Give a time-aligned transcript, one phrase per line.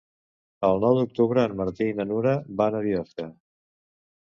[0.69, 3.31] El nou d'octubre en Martí i na Nura van a Biosca.